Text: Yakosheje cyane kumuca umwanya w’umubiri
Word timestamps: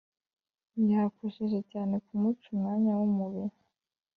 Yakosheje 0.91 1.59
cyane 1.71 1.95
kumuca 2.05 2.45
umwanya 2.53 2.91
w’umubiri 2.99 3.57